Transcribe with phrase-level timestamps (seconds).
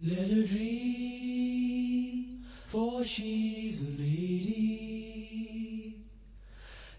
[0.00, 5.96] Let her dream, for she's a lady.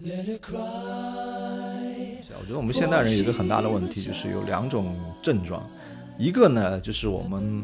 [0.01, 0.57] Let her cry.
[2.37, 5.65] 我觉得我们现代人有一个很大的问题，就是有两种症状，
[6.17, 7.63] 一个呢就是我们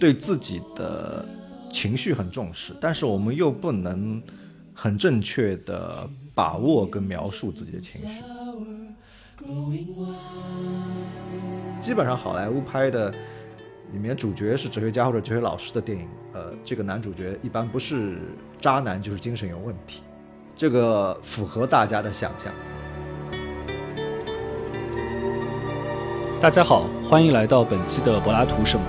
[0.00, 1.24] 对自己的
[1.72, 4.20] 情绪很重视，但是我们又不能
[4.72, 8.08] 很正确的把握跟描述自己的情绪。
[11.80, 13.14] 基本上好莱坞拍的
[13.92, 18.18] 里面主角是哲学家或者哲学老师的电影，呃，这个男主角一般不是
[18.58, 20.02] 渣男就是精神有问题，
[20.56, 22.52] 这个符合大家的想象。
[26.40, 28.84] 大家好，欢迎来到本期的柏拉图什么。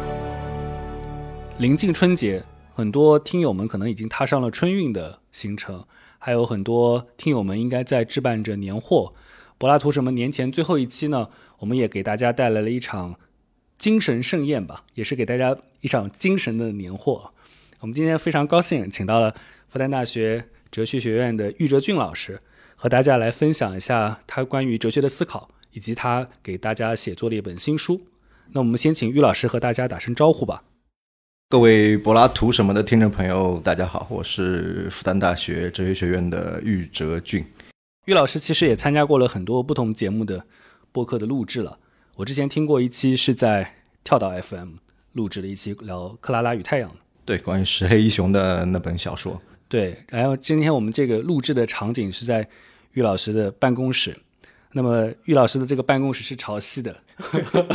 [1.60, 2.44] 临近春节，
[2.74, 5.86] 很多听友们可能已经踏上了春运的行程，
[6.18, 9.14] 还有很多听友们应该在置办着年货。
[9.58, 11.30] 柏拉图什么年前最后一期呢？
[11.60, 13.16] 我们也给大家带来了一场
[13.78, 17.32] 精神盛宴吧，也是给大家一场精神的年货。
[17.82, 19.36] 我们今天非常高兴，请到了
[19.70, 22.40] 复旦大学哲学学院的郁哲俊老师，
[22.76, 28.02] 和大家来分享一下他关于哲学的思考，以及他给大家写作的一本新书。
[28.52, 30.64] 那我们先请郁老师和大家打声招呼吧。
[31.49, 37.46] 各位柏拉图什么的听众朋友，大家好，我是复旦大学哲学学院的郁哲俊。
[38.05, 40.44] 郁老师其实也参加过了很多不同节目的
[40.92, 41.77] 播客的录制了。
[42.18, 44.76] 我之前听过一期是在跳岛 FM
[45.13, 46.90] 录制的一期聊克拉拉与太阳
[47.26, 49.41] 对，关于石黑一雄的那本小说。
[49.68, 52.48] 对，然后今天我们这个录制的场景是在
[52.93, 54.16] 玉老师的办公室。
[54.71, 56.96] 那么玉老师的这个办公室是朝西的，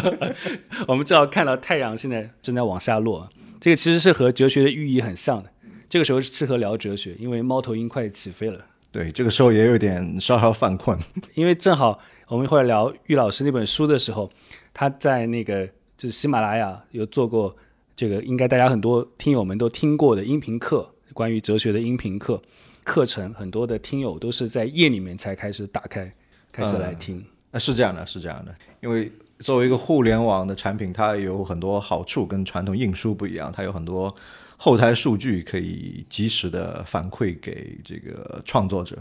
[0.88, 3.28] 我们正好看到太阳现在正在往下落。
[3.60, 5.50] 这个其实是和哲学的寓意很像的。
[5.90, 8.64] 这个时候适合聊哲学，因为猫头鹰快起飞了。
[8.90, 10.98] 对，这个时候也有点稍稍犯困，
[11.34, 12.00] 因为正好
[12.30, 14.30] 我们一会儿聊郁老师那本书的时候，
[14.72, 17.54] 他在那个就是喜马拉雅有做过
[17.96, 22.40] 这个，应该大家很多听友们都听过的音频课，关于哲学的音频课
[22.84, 26.12] 课程，很多的听友都是在夜里面才开始打开，
[26.52, 27.20] 开始来听。
[27.50, 34.14] 啊，是这样的，是这样的，因为作为一个互联网的产品，它有很多好处，跟传统印书不一样，它有很多。
[34.56, 38.96] 后台数据可以及时的反馈给这个创作者。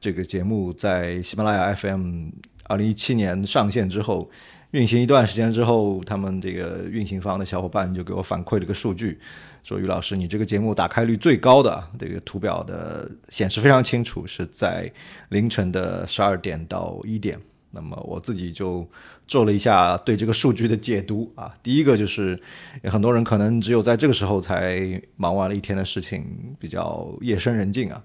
[0.00, 2.30] 这个节目在喜马拉雅 FM
[2.70, 4.30] 二零一七年上线之后，
[4.70, 9.18] 运行一段时间之后，他们这个运行方的小伙伴就给我反馈了个数据，
[9.64, 14.88] 说于老师，你这个节目打开率最高的这个图表的显示非常清楚，是在
[15.30, 17.36] 凌晨的十二点到一点。
[17.72, 18.88] 那么我自己就
[19.26, 22.40] 做了一下对这个数据的解读啊，第一个就是
[22.84, 26.24] 很多人可能只有在这个时候才忙完了一天的事情，
[26.60, 28.02] 比较夜深人静啊，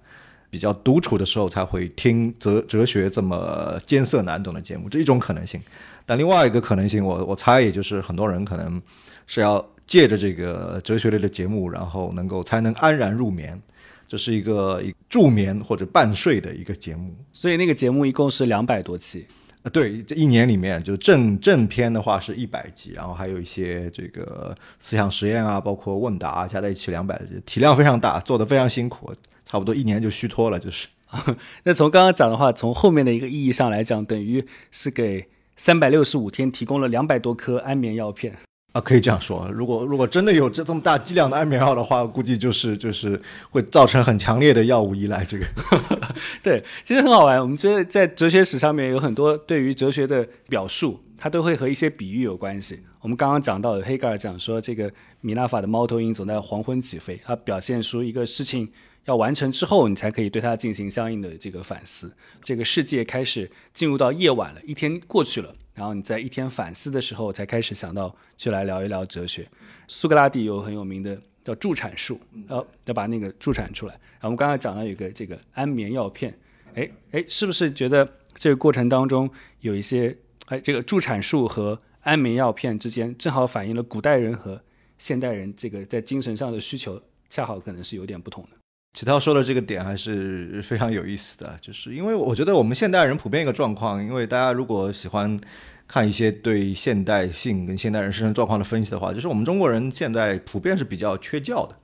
[0.49, 5.59] 比较独处的时候才会听哲哲学这么艰涩难懂的节目，这一种可能性。
[6.05, 8.81] 但另外一个可能性，我我猜也就是很多人可能
[9.27, 13.59] 是要借着这个哲学类的节目，然后能够才能安然入眠，
[14.07, 17.13] 这是一个助眠或者半睡的一个节目。
[17.33, 19.25] 所以那个节目一共是两百多期。
[19.73, 29.11] 对，这一年里面就正正片的话是一百集，然后还有一些这个思想实验啊，包括问答加在一起两百集，体量非常大，做的非常辛苦，
[29.45, 30.87] 差不多一年就虚脱了，就是。
[31.63, 38.35] 那从刚刚讲的话，从后面的一个意义上来讲，等于是给三百六十五天提供了两百多颗安眠药片。
[38.73, 39.49] 啊，可以这样说。
[39.53, 45.23] 如果如果真的有这这么大剂量的安眠药的话，估计就是就是会造成很强烈的药物依赖。
[45.23, 45.45] 这个，
[46.43, 47.39] 对，其实很好玩。
[47.39, 52.81] 我们觉得在哲学史上面有很多对于哲学的表述，它都会和一些比喻有关系。
[52.99, 54.91] 我们刚刚讲到的黑格尔讲说，这个
[55.21, 58.67] 米纳法的猫头鹰总在黄昏起飞，它表现出一个事情。
[59.05, 62.11] 要完成之后，你才可以对它进行相应的这个反思。
[62.43, 69.47] 这个世界开始进入到夜晚了，一天过去了，然后你在一天反思的时候，才开始想到去来聊一聊哲学。
[69.87, 73.93] 苏格拉底有很有名的叫助产术，要要把那个助产出来。
[73.93, 76.35] 然后我们刚才讲到有个这个安眠药片，
[76.73, 79.29] 哎哎，是不是觉得这个过程当中
[79.59, 80.17] 有一些
[80.47, 84.59] 哎这个助产术和安眠药片之间正好反映了古代人和
[84.97, 86.99] 现代人这个在精神上的需求，
[87.29, 88.64] 恰好可能是有点不同的。
[88.95, 95.37] 启涛说的这个点还是非常有意思的，就是因为我觉得我们现代人普遍一个状况，因为大家如果喜欢
[95.85, 101.75] 看一些对现代性跟现代人生存状况的分析的话，就是我们中国人现在普遍是比较缺觉的。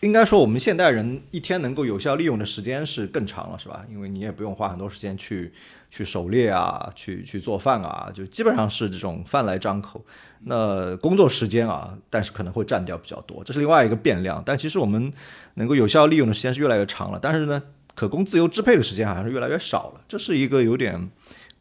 [0.00, 3.84] 应该说，我们现代人一天能够有效利用的时间是更长了，是吧？
[3.90, 5.52] 因为你也不用花很多时间去
[5.90, 10.04] 去狩猎啊，去去做饭啊，就基本上是这种饭来张口。
[10.44, 14.40] 那工作时间啊，但是可能会占掉比较多，这是另外一个变量。
[14.46, 15.12] 但其实我们
[15.54, 17.60] 能够有效利用的时间是越来越长了，但是呢，
[17.96, 21.10] 可供自由支配的时间好像是越来越少了，这是一个有点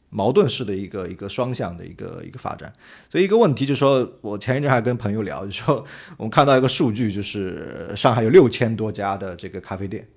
[0.09, 2.71] 矛盾式的一个一个双向的一个一个发展。
[3.09, 5.83] 所以一个问题就是说，我前一阵还跟朋友聊，就说
[6.17, 10.07] 我们看到一个数据，就是上海有六千多家的这个咖啡店。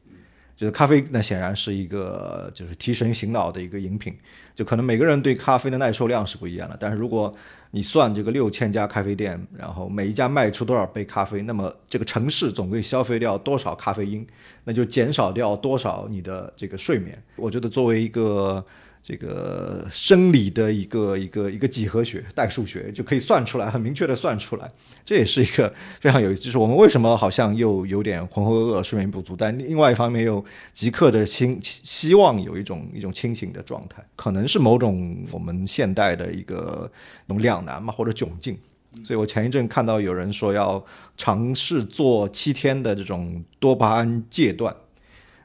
[0.57, 4.15] 就是咖啡，那显然是一个就是提神醒脑的一个饮品。
[4.55, 7.35] 就可能每个人对咖啡的耐受量是不一样的，但是如果
[7.71, 14.27] 你算这个六千家咖啡店，然后每一家卖出多少杯咖啡，那么这个城市总归消费掉多少咖啡因，
[14.65, 17.19] 那就减少掉多少你的这个睡眠。
[17.37, 18.63] 我觉得作为一个。
[19.03, 24.71] 这个生理的一个一个一个几何学代数学就可以算出来，很明确的算出来。
[25.05, 36.91] 这也是一个非常有意思，就是我们为什么好像又有点浑浑噩噩、睡眠不足，但另外一方面又即刻的清希望有一种一种清醒的状态，可能是某种我们现代的一个
[37.27, 38.57] 那种两难嘛，或者窘境。
[39.05, 40.85] 所以我前一阵看到有人说要
[41.17, 44.75] 尝试做七天的这种多巴胺戒断。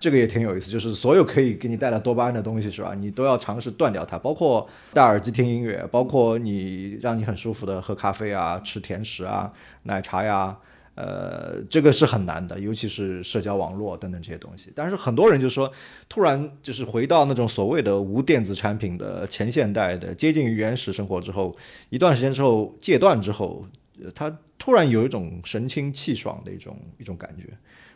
[0.05, 2.93] 这个也挺有意思，就是所有可以给你带来多巴胺的东西，是吧？
[2.93, 10.55] 你都要尝试断掉它，包括戴耳机听音乐，包括你让你很舒服的喝咖啡啊、吃甜食啊、奶茶呀，
[10.93, 14.71] 呃，这个是很难的，尤其是社交网络等等这些东西。
[14.75, 15.71] 但是很多人就说，
[16.07, 21.57] 突然就是回到那种所谓的无电子产品的前现代的接近于原始生活之后，
[21.89, 23.65] 一段时间之后戒断之后，
[24.13, 27.45] 他突然有一种神清气爽的一种一种感觉。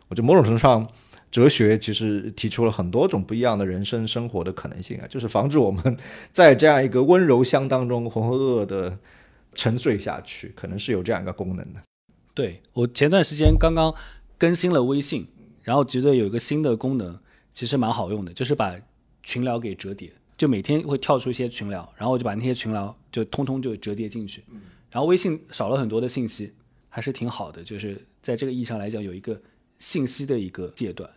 [0.07, 0.87] 我觉得某种程度上。
[1.31, 5.97] 哲学其实提出了很多种不一样的人生生活的可能性啊， 就是防止我们
[6.31, 8.97] 在这样一个温柔乡当中浑浑噩噩的
[9.53, 11.79] 沉睡下去，可能是有这样一个功能的。
[12.33, 13.93] 对我前段时间刚刚
[14.37, 15.27] 更新了微信，
[15.61, 17.19] 然后觉得有一个新的功能，
[17.53, 18.75] 其实蛮好用的，就是把
[19.21, 24.43] 群聊给折叠，就每天会跳出一些群聊，然后我就把那些群聊就通通就折叠进去，
[24.89, 26.53] 然后微信少了很多的信息，
[26.87, 29.39] 还是挺好的，就是在这个意义上来讲有一个
[29.79, 31.09] 信息的一个阶段。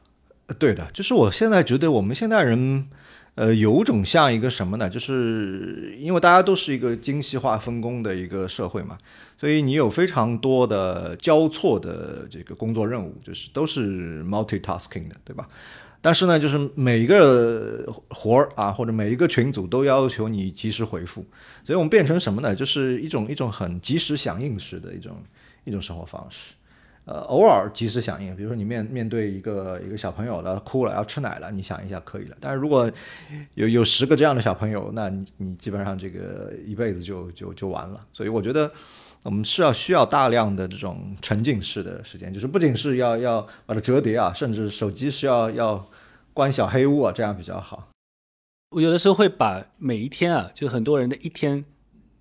[0.58, 2.86] 对的，就是我现在觉得我们现代人，
[3.36, 4.90] 呃，有种像一个什么呢？
[4.90, 8.98] 就是因为大家都是一个精细化分工的一个社会嘛，
[9.38, 15.48] 所以你有非常多的交错的这个工作任务，就是都是 multitasking 的，对吧？
[16.04, 21.24] 但是呢，就是每一个活儿啊，或者每一个群组都要求你及时回复，
[21.64, 22.54] 所以我们变成什么呢？
[22.54, 25.16] 就是一种一种很及时响应式的一种
[25.64, 26.54] 一种生活方式。
[27.04, 32.36] 呃，偶尔及时响应，比如说你面面对一个一个小朋友了，哭了要吃奶了，你想一下可以了。
[32.40, 32.88] 但是如果
[33.54, 37.98] 有有十个这样的小朋友，那你你基本上这个一辈子就就就完了。
[38.12, 38.70] 所以我觉得
[39.24, 45.84] 我们是要需要大量的这种沉浸式的时间，就是不仅是要要把它折叠啊，甚至手机是要要
[46.32, 47.88] 关小黑屋啊，这样比较好。
[48.70, 51.64] 我有的时候会把每一天啊，就很多人的一天，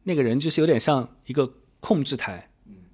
[0.04, 2.48] 那个人就是有点像一个控制台。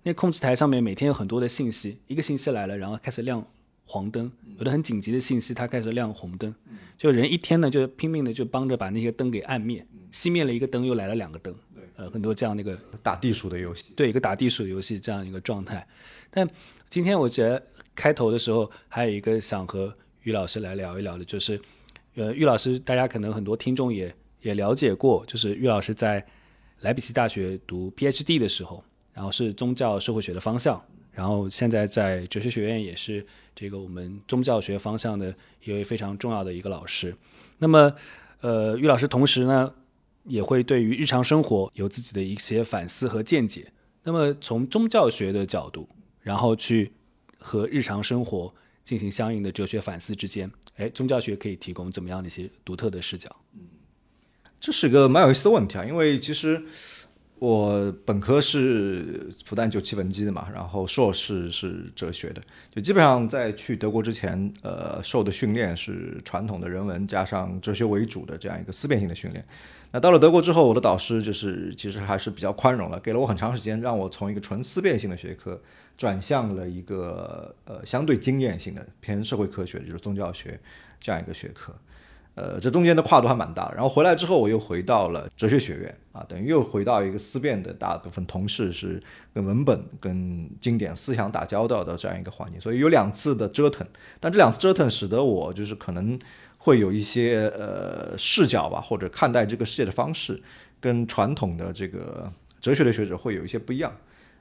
[0.07, 3.45] 那控制台上面每天有很多的信息，一个信息来了，然后开始亮
[3.83, 6.55] 黄灯，有的很紧急的信息，它开始亮红灯。
[6.97, 11.53] 就人一天呢，就拼命的就帮着把那些灯给按灭，熄灭了一个灯，又来了两个灯。
[11.97, 15.85] 呃，很多这样的一个打地鼠的游戏，对，一个打地鼠的游戏这样一个状态。
[16.29, 16.49] 但
[16.89, 17.61] 今天我觉得
[17.93, 19.93] 开头的时候还有一个想和
[20.23, 21.59] 于老师来聊一聊的，就是
[22.15, 26.25] 呃，于老师大家可能很多听众也也了解过，就是于老师在
[26.79, 28.81] 莱比锡大学读 PhD 的时候。
[29.17, 30.79] 然后是宗教社会学的方向，
[31.11, 33.25] 然后现在在哲学学院也是
[33.55, 35.33] 这个我们宗教学方向的
[35.63, 37.15] 一位非常重要的一个老师。
[37.57, 37.91] 那么，
[38.41, 39.73] 呃，于老师同时呢
[40.25, 43.65] 也会对于日常生活有自己的一些反思和见解。
[44.03, 45.89] 那么从宗教学的角度，
[46.21, 46.91] 然后去
[47.39, 48.53] 和日常生活
[48.83, 53.35] 进行相应的哲学反思之间，哎，宗教学可以提供怎么样的一些独特的视角？
[53.55, 53.61] 嗯，
[54.59, 56.63] 这是一个蛮有意思的问题啊，因为其实。
[57.39, 62.41] 我本科是复旦九七文基的嘛，然后硕士是哲学的，
[62.71, 69.45] 就基本上在去德国之前，呃，受的训练是传统的人文加上哲学为主的这样一个思辨性的训练。
[69.91, 75.61] 那到了德国之后，我的导师就是其实还是比较宽容了，给了我很长时间，让我从一个纯思辨性的学科
[75.95, 80.59] 转向了一个呃相对经验性的偏社会科学，就是宗教学
[80.99, 81.73] 这样一个学科。
[82.37, 83.71] 呃，这中间的跨度还蛮大。
[83.73, 89.01] 然后回来之后，我又回到了哲学学院啊，等于又回到一个思辨的大部分同事是
[89.33, 92.61] 跟文本、跟经典思想打交道的这样一个环境。
[92.61, 93.87] 所以有两次的折腾，
[94.19, 96.19] 但这两次折腾使得我就是可能
[96.59, 100.39] 会有一些呃视角吧，或者看待这个世界的方式，
[100.79, 103.91] 跟传统的这个哲学的学者会有一些不一样。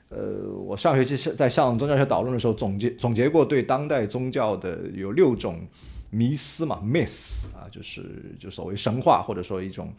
[0.09, 5.67] 呃，我上学期在向宗教学导论的时候总结总结过对当代宗教的有六种。
[6.09, 9.93] 迷思嘛，miss 啊，就是就所谓神话，或者说一种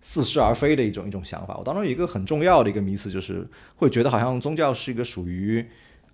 [0.00, 1.56] 似是而非的一种一种想法。
[1.56, 5.64] 我当中有一个很重要的一个迷思，就是会觉得好像宗教是一个属于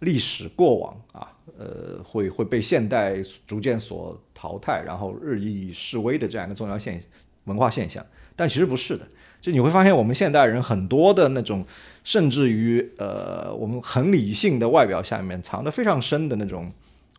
[0.01, 7.03] 历史过往啊，呃，会会被现代逐渐所淘汰，然后日益式微的这样一个重要现
[7.45, 8.05] 文化现象。
[8.37, 9.07] 但其实不是的。
[9.41, 11.65] 就你会发现，我们现代人很多的那种，
[12.03, 16.73] 甚至于呃，我们很理性的外表下面藏的非常深的那种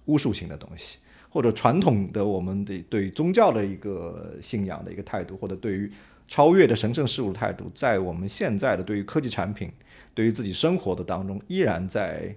[0.05, 5.91] 巫术性的东西，或者传统的我们的对宗教的一个信仰的一个态度，或者对于
[6.27, 9.71] 超越的神圣事物态度，在我们现在的对于科技产品、
[10.13, 12.35] 对于自己生活的当中，依然在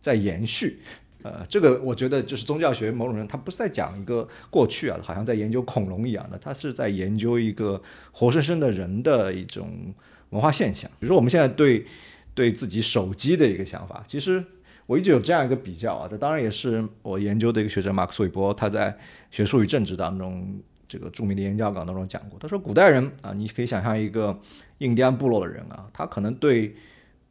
[0.00, 0.78] 在延续。
[1.22, 7.80] 呃，这个我觉得就是宗教学某种人，他不是在讲一个过去啊，好像在研究恐龙一样的，他是在研究一个
[8.12, 9.94] 活生生的人的一种
[10.30, 10.90] 文化现象。
[11.00, 11.86] 比如说我们现在对
[12.34, 14.44] 对自己手机的一个想法，其实
[14.86, 18.90] 我一直有这样一个比较啊，这当然也是我研究的一个学者马克思韦伯他在
[19.30, 22.38] 《学术与政治》当中这个著名的演讲稿当中讲过。
[22.38, 24.38] 他说，古代人啊，你可以想象一个
[24.78, 26.76] 印第安部落的人啊，他可能对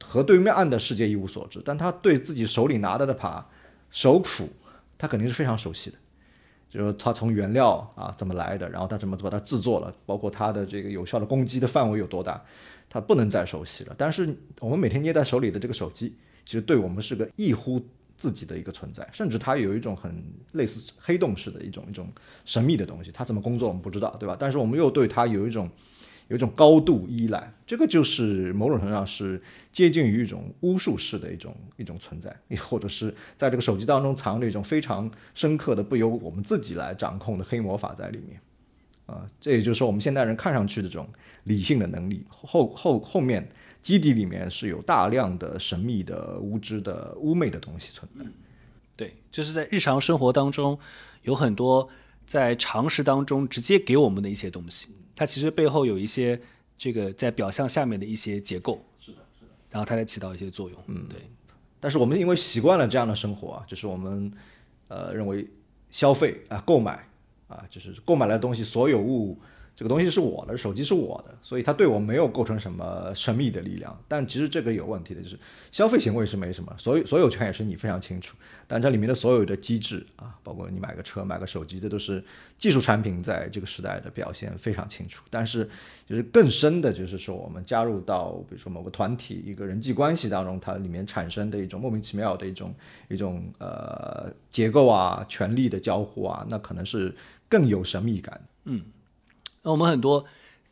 [0.03, 3.47] 河对面岸的世界一无所知，但他对自己手里拿的那把
[3.91, 4.49] 手谱，
[4.97, 5.97] 他肯定是非常熟悉的，
[6.69, 12.43] 就是他从原料啊怎么来的，然后他怎么把它制作了，包括它的这个有效的攻击的范围有多大，
[12.89, 13.93] 他不能再熟悉了。
[13.95, 17.81] 但是我们每天捏在手里的这个手机，其实对我们是个异乎
[18.15, 20.23] 自己的一个存在，甚至它有一种很
[20.53, 22.07] 类似黑洞式的一种一种
[22.45, 24.35] 神秘的东西，它怎么工作我们不知道，对吧？
[24.39, 25.69] 但是我们又对它有一种。
[26.29, 29.39] 有一种高度依赖，这个就是某种程度上是
[29.73, 38.39] 接近于一种巫术式的一种一种存在，或者是在这个手机当中藏着一种非常深刻的不由我们自己来掌控的黑魔法在里面，
[39.05, 41.07] 啊，这也就是说我们现代人看上去的这种
[41.43, 43.45] 理性的能力后后后面
[43.83, 48.25] 基底里面是有大量的神秘的无知的污媚的东西存在。
[48.95, 50.79] 对，就是在日常生活当中
[51.23, 51.87] 有很多
[52.25, 54.87] 在常识当中直接给我们的一些东西。
[55.13, 56.39] 它其实背后有一些
[56.77, 61.19] 这个在表象下面的一些结构，是的，是的，然后它在起到一些作用，嗯，对。
[61.81, 64.31] 但是我们因为习惯了这样的生活啊，就是我们
[64.87, 65.45] 呃认为
[65.91, 67.05] 消费啊、购买
[67.49, 69.37] 啊，就是购买来的东西所有物。
[69.75, 73.99] 这个东西是我的，手机是我的，所以它对我没有构成什么神秘的力量。
[74.07, 75.37] 但其实这个有问题的，就是
[75.71, 78.37] 消费行为是没什么，所有所有权也是你非常清楚。
[78.67, 82.23] 但这里面的所有的机制啊，包括你买个车、买个手机，这都是
[82.57, 85.23] 技术产品在这个时代的表现非常清楚。
[85.31, 85.67] 但是
[86.05, 92.73] 就是更深的，就是说我们加入到比如说某个团体、一个人际关系当中，它里面产生的一种莫名其妙的一种
[93.09, 97.13] 一种呃结构啊、权力的交互啊，那可能是
[97.49, 98.39] 更有神秘感。
[98.65, 98.83] 嗯。
[99.65, 100.25] 那我们很多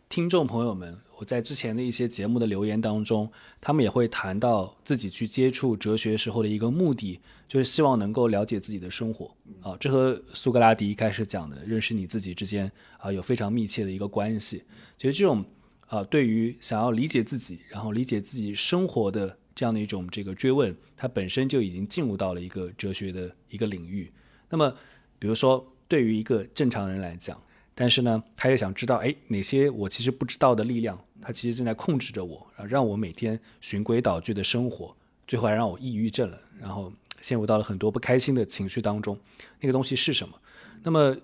[0.10, 3.32] 听众朋友们，我在之前的一些节目的留言当中，
[3.62, 7.18] 他们也会谈到自己去接触哲学时候的一个目的，
[7.48, 9.78] 就是希望能够了解自己的生活啊。
[9.80, 14.62] 这和苏格拉底一开始讲的认识你自己之间啊有非常密切的一个关系。
[14.98, 15.46] 其实这种
[15.88, 24.12] 啊对于想要理解自己，然后理解自己生活的这样的一种这个追问，它本身就已经进入到了一个哲学的一个领域。
[24.50, 24.76] 那么，
[25.18, 27.42] 比如说对于一个正常人来讲，
[27.74, 34.94] 但是呢，他也想知道，哎，哪些我其实不知道的力量，他其实正在控制着我，啊，让我每天循规蹈矩的生活，
[35.26, 39.18] 最后还让我抑郁症了，然后陷入到了很多不开心的情绪当中。
[39.62, 40.38] 那个东西是什么？
[40.84, 41.16] 那么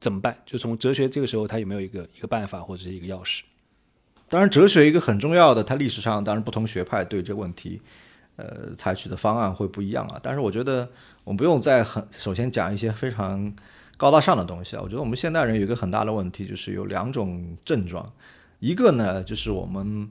[0.00, 0.36] 怎么办？
[0.46, 3.42] 就从哲学这个时候，他有没有一个一个办法或者是一个钥匙？
[4.28, 7.80] 当然，哲学一个很重要的，它历史上当然不同学派对这个问题，
[8.36, 10.18] 呃，采取的方案会不一样啊。
[10.22, 10.90] 但是我觉得
[11.24, 13.54] 我们不用再很首先讲一些非常。
[13.96, 18.04] 高大上的东西啊，我觉得我们现代人有一个很大的问题，就是有两种症状，
[18.58, 20.10] 一个呢就是我们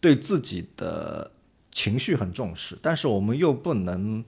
[0.00, 1.30] 对自己的
[1.70, 4.24] 情绪很重视，但是我们又不能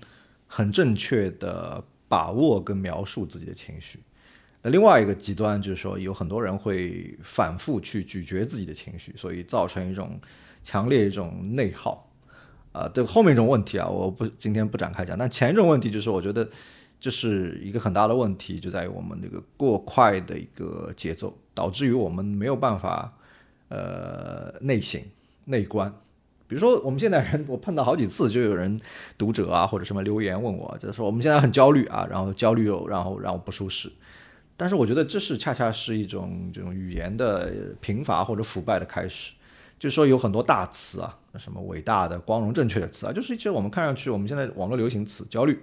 [0.47, 4.01] 很正确的把握跟描述自己的情绪。
[4.61, 10.21] 那另外一个极端就是说，有很多人会反复去咀嚼自己的情绪，所以造成一种
[10.63, 12.07] 强烈一种内耗。
[12.73, 16.47] 啊，对后面一种问题啊，我不今天不展开讲，但前一种问题就是我觉得。
[17.01, 23.13] 这是一个很大的问题，就在于我们这个过快的一个节奏，导致于我们没有办法，
[23.69, 25.01] 呃，内省、
[25.47, 25.91] 内观。
[26.47, 28.79] 比如说，我们现在人，我碰到好几次，就有人
[29.17, 33.91] 读者啊或者什么留言问我，就是说我们现在很焦虑啊，然后焦虑又然后让我不舒适。
[34.57, 39.33] 但是我觉得这是恰恰是一种这种语言的贫乏或者腐败的开始，
[39.79, 45.59] 就是说有很多大词啊，什么伟大的、光荣、正确的词啊，就是一些我们看上去我们现在网络流行词，焦虑。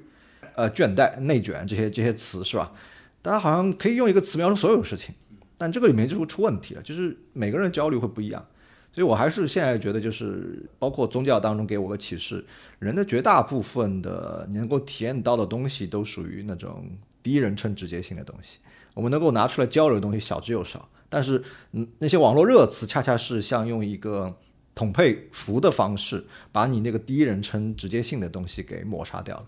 [0.57, 2.73] 呃，倦怠、内卷这些这些词是吧？
[3.21, 5.13] 大家好像可以用一个词描述所有事情，
[5.55, 8.43] 但这个里面就会出问题了，就是每个人焦虑会不一样。
[8.91, 12.43] 所以我还是现在觉得，就是包括宗教当中给我个启示，
[12.79, 16.89] 人的绝大部分的你能够体验到的东西，都属于那种
[17.21, 18.57] 第一人称直接性的东西。
[18.95, 24.35] 我们能够拿出来交流的东西少之又少，但是嗯，那些网络热词恰恰是像用一个
[24.73, 29.45] 统配符的方式，把你那个第一人称直接性的东西给抹杀掉了。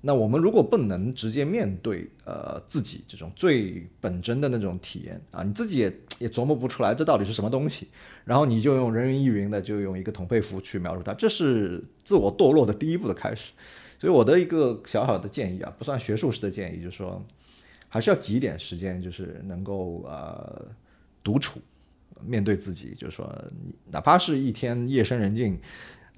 [0.00, 7.88] 那我们如果不能直接面对呃自己这种最本真的那种体验啊，你自己也也琢磨不出来这到底是什么东西，
[8.24, 13.52] 然后你就用人云亦云的就用一个统配符去描述它，这是自我堕落的第一步的开始。
[13.98, 17.20] 所以我的一个小小的建议啊，不算学术式的建议，就是说
[17.88, 20.64] 还是要挤一点时间，就是能够呃
[21.24, 21.60] 独处，
[22.24, 23.28] 面对自己，就是说
[23.64, 25.58] 你哪怕是一天夜深人静。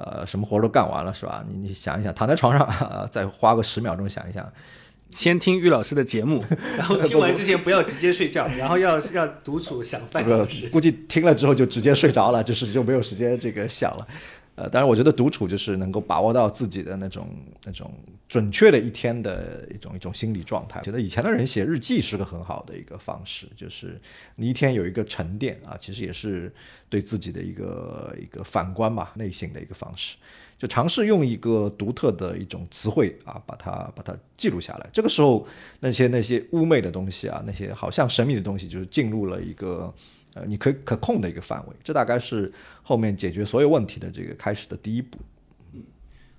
[0.04, 1.44] 呃，什么活都干完了是吧？
[1.48, 2.68] 你你想一想，躺在床上，
[3.10, 4.50] 再花个十秒钟想一想，
[5.10, 6.44] 先听于老师的节目，
[6.78, 10.68] 然后听完之前不要直接睡觉， 然后要要独处想半小时。
[10.68, 14.06] 估计听了之后就直接睡着了，就是就没有时间这个想了。
[14.60, 17.26] 呃，当然，我觉得独处就是能够把握到自己的那种
[17.64, 17.90] 那种
[18.28, 20.82] 准确的一天的一种一种心理状态。
[20.82, 23.98] 觉得以前的人写日记是个很好的一个方式，就是
[24.36, 26.52] 你一天有一个沉淀啊，其实也是
[26.90, 30.18] 对自己的一个一个反观吧，内心的一个方式。
[30.58, 34.86] 就尝试用一个独特的一种词汇啊，把它把它记录下来。
[34.92, 35.48] 这个时候，
[35.80, 39.90] 那些那些污媚的东西啊，那些好像神秘的东西，就是进入了一个。
[40.34, 45.18] 呃，你可以可控的一个范围，这大概是后面解决所有问题的这个开始的第一步。
[45.72, 45.82] 嗯，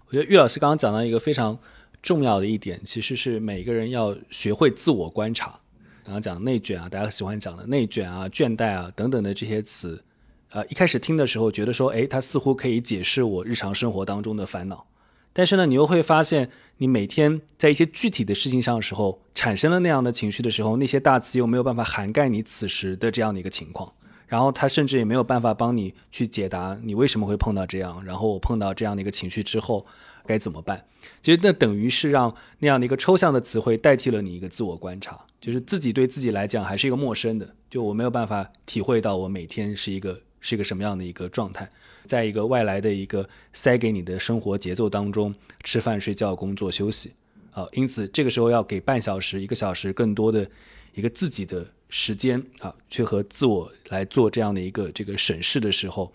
[0.07, 1.57] 我觉得玉老师刚刚讲到一个非常
[2.01, 5.59] 重要的一点，其实是每个人要学会自我观察。
[6.03, 10.01] 刚刚讲内卷啊，大家喜欢讲的内卷啊、倦怠啊等等的这些词，
[10.49, 14.85] 呃，一开始听的时候觉得说，哎，它似乎可以解释我日常生活当中的烦恼。
[15.33, 23.93] 但是呢，你又会发现，你每天在一些具体的事情上的时候，产生了那样的情绪的时候，那些大词又没有办法涵盖你此时的这样的一个情况，
[24.27, 29.85] 然后他甚至也没有办法帮你去解答你为什么会碰到这样，然后我碰到这样的一个情绪之后
[30.25, 30.85] 该怎么办？
[31.21, 41.69] 其实那等于是让那样的一个抽象的词汇代替了你一个自我观察，就是自己对自己来讲还是一个陌生的，就我没有办法体会到我每天是一个是一个什么样的一个状态。
[42.05, 45.33] 在一个外来的一个塞给你的生活节奏当中，
[45.63, 47.13] 吃饭、睡觉、工作、休息，
[47.51, 50.49] 啊，因此这个时候要给半小时、一个小时更多的
[50.93, 56.11] 一个自己的时间啊，去和自我来做这样的一个这个审视的时候，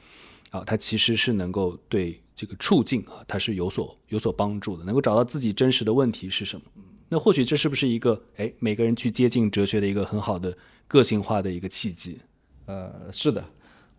[0.51, 6.67] 啊，它其实是能够对这个处境啊，它是有所有所帮助的，能够找到自己真实的问题是什么。
[7.09, 10.57] 那或许这是不是一个哎，每个人去接近哲学的一个很好的
[10.89, 12.19] 个性化的一个契机？
[12.67, 13.45] 呃，是的。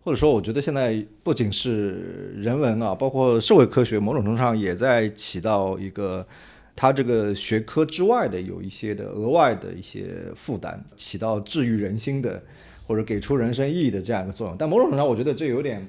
[0.08, 6.26] 或者说，我觉得现在不仅是人文啊，包括社会科学，某种程度上也在起到一个
[6.74, 12.42] 它这个学科之外的有一些的额外的一些负担，起到治愈人心的
[12.86, 14.56] 或者给出人生意义的这样一个作用。
[14.58, 15.86] 但某种程度上，我觉得这有点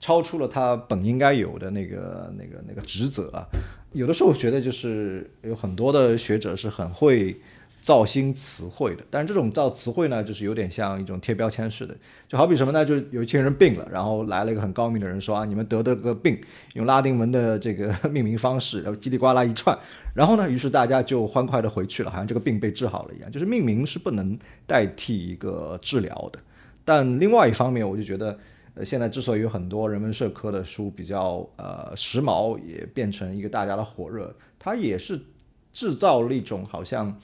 [0.00, 3.44] 超出了它本应该有的那个那个那个职责啊。
[3.92, 7.36] 有的时候，我觉得就是有很多的学者是很会。
[7.80, 12.84] 造新词汇的，但是这种造词汇呢，就是有点像一种贴标签似的，就好比什么呢？
[12.84, 16.38] 就有一群人病了，然后来了一个很高明的人说啊，你们得的个病，
[16.74, 19.78] 用拉丁文的这个命名方式，然后叽里呱啦一串，
[20.12, 23.30] 然后呢，于是大家就欢快的回去了，好像这个病被治好了一样。
[23.30, 26.38] 就是命名是不能代替一个治疗的。
[26.84, 28.38] 但另外一方面，我就觉得，
[28.74, 35.18] 呃，现在之所以有很多人文社科的书比较呃时髦，也变成一个大家的火热，它也是
[35.72, 37.18] 制造了一种好像。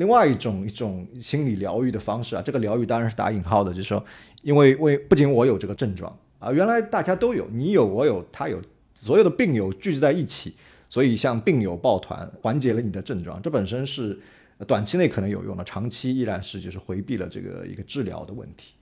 [0.00, 4.02] 另外一种一种心理疗愈的方式啊，这个疗愈当然是打引号的，就是说，
[4.40, 8.58] 因为为不仅我有这个症状啊，原来大家都有，你有我有他有，
[8.94, 10.54] 所有的病友聚集在一起，
[10.88, 14.18] 所以像病友抱团缓解了你的症状，这本身是
[14.66, 18.72] 短期内可能有用的，长期依然是就是回避了这个一个治疗的问题。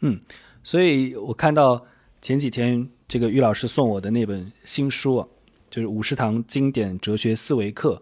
[0.00, 0.18] 嗯，
[0.62, 1.84] 所以我看到
[2.22, 5.22] 前几天这个于老师送我的那本新书，
[5.68, 8.00] 就是五十堂经典哲学思维课。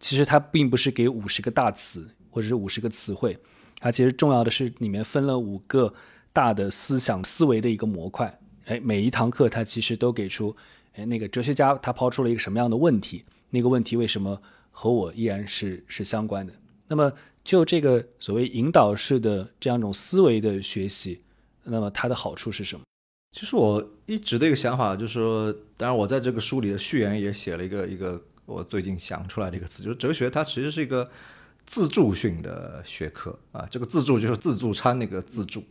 [0.00, 3.36] 其实它并不是给五十个大词或者是五十个词汇，
[3.80, 5.92] 它其实重要的是里面分了五个
[6.32, 8.38] 大的思想思维的一个模块。
[8.66, 10.54] 哎，每一堂课它其实都给出，
[10.94, 13.24] 哎，那个哲学家他抛出了一个什么样的问题？
[13.50, 16.52] 那个问题为什么和我依然是是相关的？
[16.86, 21.20] 那么就这个所谓引导式的这样一种思维的学习，
[21.64, 22.82] 那么它的好处是什么？
[23.32, 28.22] 其实我一直的一个想法就是说，当然我在这个书里的序言也写了一个一个。
[28.48, 31.08] 我最近想出来的一个词，就是哲学，它其实是一个
[31.66, 33.66] 自助性的学科啊。
[33.70, 35.62] 这个自助就是自助餐那个自助。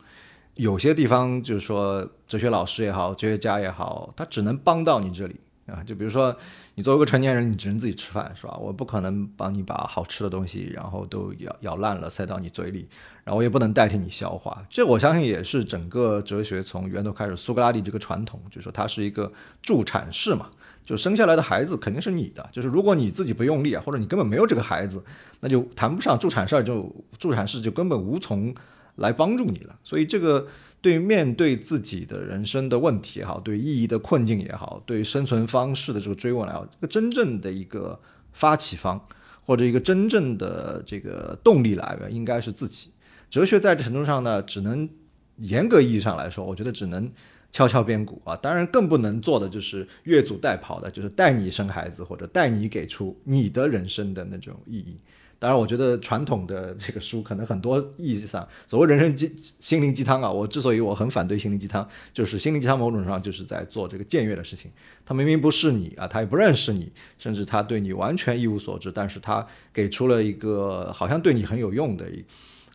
[0.53, 5.83] 有些地方就是说，哲学老师也好，哲学家也好，他只能帮到你这里啊。
[5.83, 6.35] 就比如说，
[6.75, 8.55] 你作为一个成年人，你只能自己吃饭，是吧？
[8.57, 12.87] 我不可能帮你把好吃的东西，然后都咬咬烂了塞到你嘴里，
[13.23, 14.65] 然后我也不能代替你消化。
[14.69, 20.49] 这我相信也是整个哲学从源头开始，苏格拉底这个传统，就是说它是一个助产士嘛。
[20.87, 25.03] 就生下来的孩子肯定是你的，就是如果你自己不用力啊，或者你根本没有这个孩子，
[25.41, 28.55] 那就谈不上助产士，就助产士就根本无从
[28.95, 29.77] 来帮助你了。
[29.83, 30.47] 所以这个
[30.79, 37.99] 对面对自己的人生的问题也好，对意义的困境也好，对生存方式的这个追问来好，这个真正的一个
[38.31, 39.05] 发起方
[39.45, 42.91] 或者一个真正的这个动力来源应该是自己。
[43.29, 44.89] 哲学在程度上呢，只能
[45.35, 47.11] 严格意义上来说，我觉得只能
[47.51, 48.35] 敲敲边鼓啊。
[48.35, 54.97] 当然，更不能做的就是越俎代庖的，就是带你生孩子或者带你给出你的人生的那种意义。
[55.39, 64.71] 当然，我觉得传统的这个书可能很多意义上，所谓人生鸡心灵鸡汤啊，我之所以我很反对心灵鸡汤，就是心灵鸡汤某种上就是在做这个僭越的事情。
[65.05, 72.25] 他明明不是你啊，他也不认识你，甚至他对你完全一无所知，但是他给出了一个好像对你很有用的一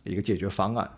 [0.05, 0.89] 一个解决方案。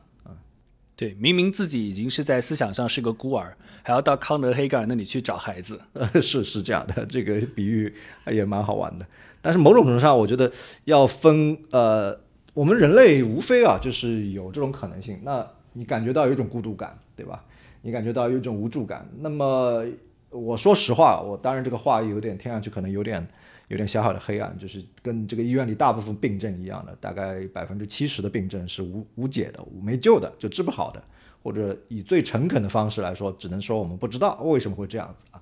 [0.98, 3.54] 对，明明自己已经是在思想上是个孤儿，
[3.84, 5.80] 还要到康德、黑格尔那里去找孩子。
[5.92, 7.94] 呃，是是这样的，这个比喻
[8.28, 9.06] 也蛮好玩的。
[9.42, 10.52] 但是某种程度上，我觉得
[10.86, 12.18] 要分呃，
[12.54, 15.20] 我们人类无非啊，就是有这种可能性。
[15.24, 17.44] 那你感觉到有一种孤独感，对吧？
[17.82, 19.06] 你感觉到有一种无助感。
[19.20, 19.84] 那么
[20.30, 23.28] 我说实话，我当然这个话有点听上去可能有点。
[23.68, 31.04] 有点小小的黑暗，就是跟这个医院里大部分病症一样的，大概百分之七十的病症是无无解的、没救的，就治不好的。
[31.44, 35.40] 或者以最诚恳的方式来说，只能说我们不知道为什么会这样子啊。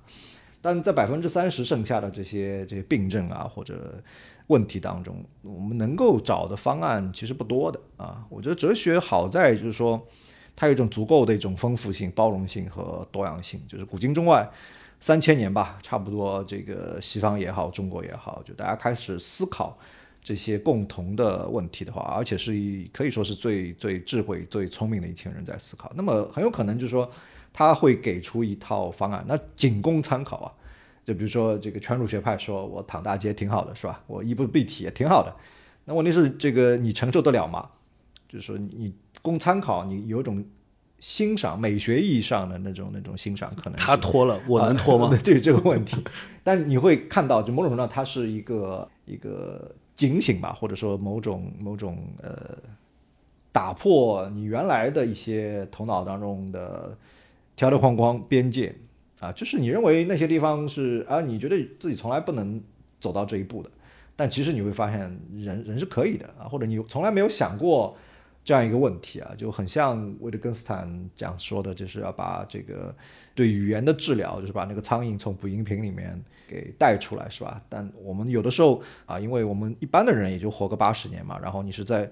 [0.60, 4.02] 但在百分之三十剩下的这些这些病症啊或者
[4.48, 8.26] 问题当中，我们能够找的方案其实不多的啊。
[8.28, 10.02] 我觉得哲学好在就是说，
[10.54, 14.46] 它有一种足够的一种丰富性、包容性和多样性，就是古今中外。
[15.04, 16.42] 三千年吧，差不多。
[16.44, 19.78] 这个西方也好，中国也好，就大家开始思考
[20.22, 25.92] 这些共同的问题的话，而且是以可以说是最最智慧、最聪明的一群人在思考。
[25.94, 27.06] 那么很有可能就是说，
[27.52, 30.50] 他会给出一套方案，那仅供参考啊。
[31.04, 34.02] 就比如说这个全儒学派说，我躺大街挺好的，是吧？
[34.06, 35.36] 我衣不蔽体也挺好的。
[35.84, 37.68] 那问题是，这个你承受得了吗？
[38.26, 40.42] 就是说，你供参考，你有种。
[41.06, 45.14] 欣赏美学意义上的那种那种欣赏，可能他脱了，我能脱吗？
[45.22, 46.02] 对这个问题，
[46.42, 52.56] 但你会看到，就某种程度上，它是一个一个警醒吧，或者说某种某种呃，
[53.52, 56.96] 打破你原来的一些头脑当中的
[57.54, 58.74] 条条框框边界
[59.20, 62.58] 啊，就是你认为那些地方是啊，你觉得自己从来不能
[62.98, 63.70] 走到这一步的，
[64.16, 65.00] 但其实你会发现
[65.34, 67.94] 人人是可以的啊，或者你从来没有想过。
[68.44, 72.94] 这样一个问题啊，就很像维特根斯坦讲说的，就是要把这个
[73.34, 77.62] 对语言的治疗，就是把那个苍蝇从捕蝇瓶里面给带出来，是吧？
[77.70, 82.10] 但我们有的时候啊，因为我们一般的人也就活个八十年嘛，然后你是在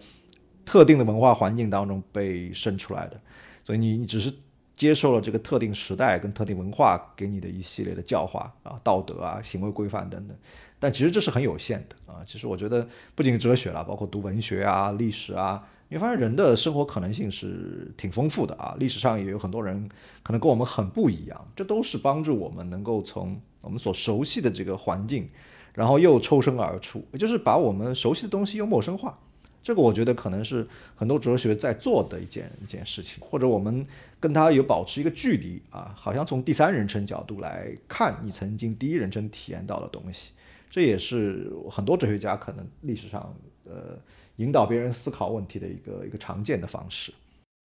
[0.65, 3.21] 特定的文化环境当中被生出来的，
[3.63, 4.33] 所以你你只是
[4.75, 10.35] 接受了这个特定时代跟特定文化给你的一系列的教化啊、道德啊、行为规范等等，
[10.79, 12.25] 但其实这是很有限的啊。
[12.25, 15.63] 其实我觉得不仅哲学了，包括读文学啊、历史啊。
[15.93, 19.87] 你发现人的生活可能性是挺丰富的啊，历史上也有很多人
[20.23, 25.29] 可能跟我们很不一样，这都是帮助我们能够从我们所熟悉的这个环境，
[25.75, 29.19] 然后又抽身而出，也就是把我们熟悉的东西又陌生化。
[29.63, 33.87] 这个我觉得可能是很多哲学在做的一件一件事情，或者我们
[34.19, 40.33] 跟他有保持一个距离啊，好像从第三人称角度来看你曾经第一人称体验到的东西，
[40.71, 43.35] 这也是很多哲学家可能历史上
[43.67, 43.99] 呃。
[44.37, 47.13] 引导别人思考问题的一个一个常见的方式。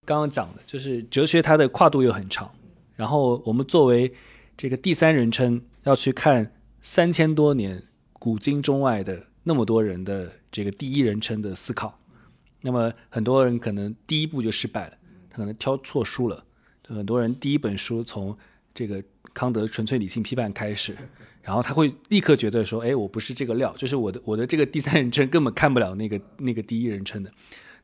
[0.05, 2.49] 刚刚讲的就是哲学，它的跨度又很长。
[2.95, 4.13] 然后我们作为
[4.55, 11.99] 这个第三人称，要去看三千多年古今中外的那么多人的这个第一人称的思考。
[12.61, 14.97] 那么很多人可能第一步就失败了，
[15.29, 16.43] 他可能挑错书了。
[16.87, 18.35] 很多人第一本书从
[18.73, 19.03] 这个
[19.33, 20.95] 康德《纯粹理性批判》开始。
[21.47, 27.31] 然后他会立刻觉得说：“哎，我不是这个料，就是我的我的这个第三人称根本看不了那个那个第一人称的。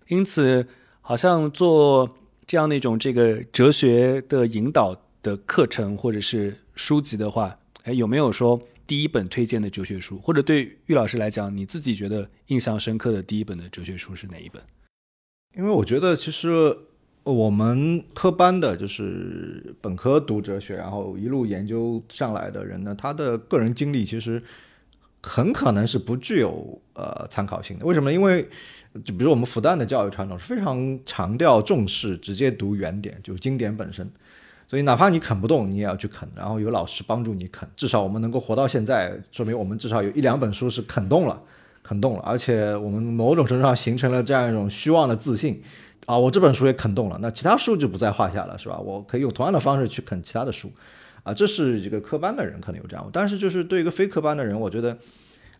[0.10, 0.68] 因此，
[1.00, 2.14] 好像做
[2.46, 10.20] 这样那种这个哲学的引导的课程或者是书籍的话，哎，有没有说第一本推荐的哲学书？
[10.20, 14.62] 或者对玉老师来讲，你自己觉得印象深刻的第一本的哲学书是哪一本？
[15.56, 16.78] 因为我觉得其实。
[17.24, 24.44] 我们科班的就是本科读哲学，然后一路研究上来的人呢，他的个人经历其实
[25.22, 27.86] 很可能是不具有呃参考性的。
[27.86, 28.12] 为什么？
[28.12, 28.50] 因为
[29.06, 34.10] 就比如我们复旦的教育传统是非常强调重视直接读原点，就经典本身。
[34.68, 37.68] 所以哪怕你啃不动，你也要去啃，然后有老师帮助你啃。
[37.76, 41.42] 至少我们能够活到现在，说明我们至少有一两本书是啃动了，
[41.84, 45.62] 啃动了，而且我们某种程度上形成了这样一种虚妄的自信。
[46.06, 48.78] 啊，我这本书也啃动了，那其他书就不在话下了，是吧？
[48.78, 50.72] 我可以用同样的方式去啃其他的书，
[51.24, 54.98] 啊，这是一个科班的人可能有这样，但是就是对一个非科班的人，我觉得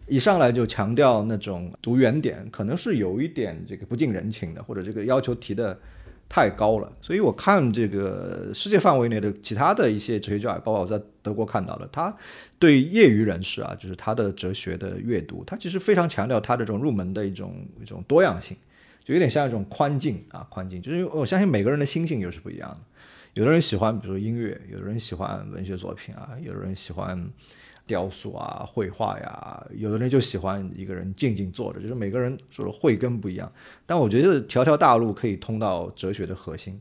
[0.08, 5.80] 一上来就强调那种读原点，可能是有一点这个不近人情的，或者这个要求提的
[6.28, 6.92] 太高了。
[7.00, 12.14] 所以我看这个世界范围内的其他的一些哲学教育，包括我在德国看到的，他
[12.60, 18.58] 对业余人士啊，就是他的哲学的阅读，他其实非常强调他的这种入门的一种一种多样性，
[19.04, 22.80] 就有点像一种宽静啊，宽静，就是我相信每个人的心性又是不一样的。
[23.34, 27.28] 有的人喜欢，比如说音乐；有的人喜欢文学作品啊；有的人喜欢
[27.86, 31.82] 雕塑啊、绘画呀；有的人就喜欢一个人静静坐着。
[31.82, 33.52] 就是每个人说的慧根不一样。
[33.86, 36.80] 但我觉得条条大路可以通到哲学的核心。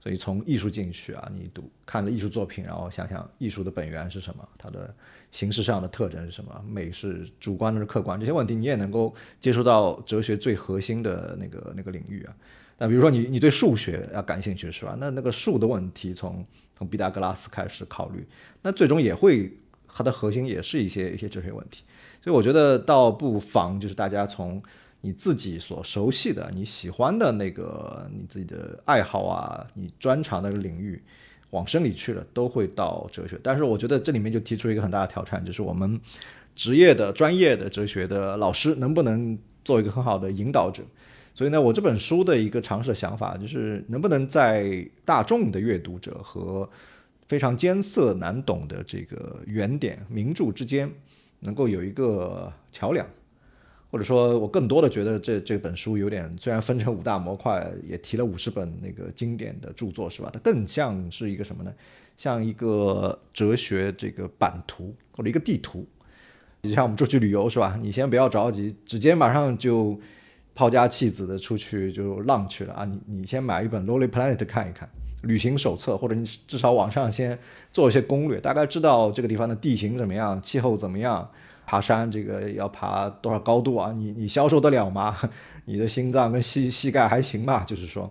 [0.00, 4.94] 所以从艺术进去啊，你读看了艺术作品，然后想想艺术的本源是什么，它的
[5.30, 12.34] 形式上的特征是什么，美是主观的是客观，这些问题你也能够接触到哲学最核心的那个那个领域啊。
[12.78, 14.96] 那比如说你你对数学要感兴趣是吧？
[15.00, 18.24] 那那个数的问题从从毕达哥拉斯开始考虑，
[18.62, 19.52] 那最终也会
[19.88, 21.82] 它的核心也是一些一些哲学问题。
[22.22, 24.62] 所以我觉得倒不妨就是大家从
[25.00, 31.00] 你自己所熟悉的、你喜欢的那个你自己的爱好啊、你专长的领域
[31.50, 33.38] 往深里去了，都会到哲学。
[33.42, 36.00] 但是我觉得这里面就提出一个很大的挑战，就是我们
[36.54, 40.82] 职业的专业的哲学的老师能不能做一个很好的引导者。
[41.32, 46.68] 所以呢，我这本书的一个尝试的想法就是，能不能在大众的阅读者和
[47.28, 50.90] 非常艰涩难懂的这个原点名著之间，
[51.38, 53.06] 能够有一个桥梁，
[53.90, 60.30] 或者说，我更多的觉得这这本书有点，虽然分成五大模块，也提了五十本那个经典的著作，是吧？
[60.32, 61.72] 它更像是一个什么呢？
[62.16, 65.86] 像一个哲学这个版图或者一个地图，
[66.62, 67.78] 就像我们出去旅游，是吧？
[67.82, 69.98] 你先不要着急，直接马上就。
[70.54, 72.84] 抛家弃子的出去就浪去了啊！
[72.84, 74.88] 你你先买一本《Lonely Planet》看一看
[75.22, 77.38] 旅行手册，或者你至少网上先
[77.72, 81.30] 做一些攻略，大概知道这个地方的地形怎么样，气候怎么样，
[81.68, 83.92] 爬山这个要爬多少高度啊？
[83.92, 85.14] 你你消受得了吗？
[85.66, 87.62] 你的心脏跟膝膝盖还行吧？
[87.66, 88.10] 就是说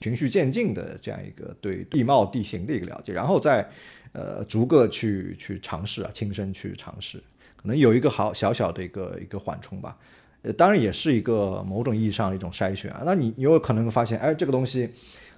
[0.00, 3.64] 循序渐进的这样一个对地貌地形的一个了解，然后再
[4.10, 7.22] 呃逐个去去尝试啊，亲身去尝试，
[7.54, 9.96] 可能有一个好小小的一个一个缓冲吧。
[10.42, 13.02] 呃当然也是一个某种意义上的一种筛选啊。
[13.06, 14.90] 那你你有可能发现，哎，这个东西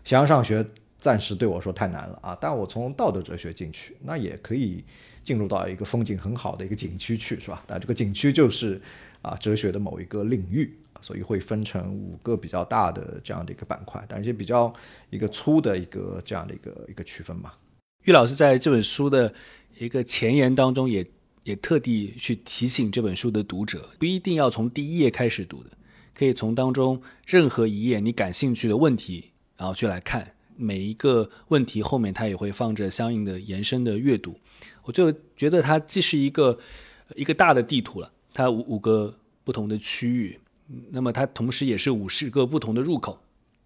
[0.05, 0.65] 想要上学，
[0.99, 2.39] 暂时对我说太难了啊。
[2.41, 4.83] 但我从道德哲学进去，那也可以
[5.29, 7.63] 进入到一个风景很好的一个景区去，是吧？
[7.69, 8.81] 那这个景区就是
[9.21, 14.73] 啊哲学的某一个领域，所以会分成五个比较大的这样的一个板块，但是比较
[15.11, 17.53] 一个粗的一个这样的一个一个区分嘛。
[18.07, 19.35] 玉老师在这本书的
[19.77, 21.07] 一个前言当中也。
[21.45, 25.71] 也特地去提醒这本书的读者，不一定要从第一页开始读的，
[26.15, 34.39] 可以从当中任何一页你感兴趣的问题，然后去来看每一个问题后面，它也会放着相应的延伸的阅读。
[34.83, 36.59] 我就觉得它既是一个
[37.17, 40.39] 一个大的地图了，它五五个不同的区域，
[40.91, 43.19] 那么它同时也是五十个不同的入口，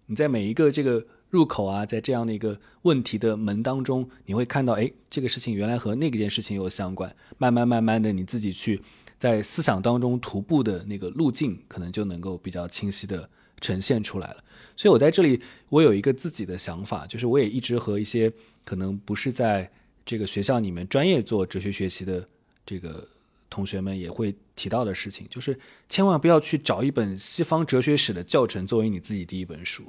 [0.05, 1.05] 你在每一个这个。
[1.33, 7.11] 入口啊，在这样的一个问题的门当中，你会看到，哎，这个事情原来和那件事情有相关。
[7.39, 8.79] 慢慢慢慢的，你自己去
[9.17, 13.27] 在思想当中徒步的那个路径，可能就能够比较清晰的
[13.59, 14.42] 呈现出来了。
[14.75, 18.31] 所以我在这里，我有一个自己的想法，就是我也一直和一些
[18.63, 19.69] 可能不是在
[20.05, 22.27] 这个学校里面专业做哲学学习的
[22.65, 23.07] 这个
[23.49, 25.57] 同学们也会提到的事情，就是
[25.87, 29.83] 千万不要去找一本西方哲学史的教程作为你自己第一本书。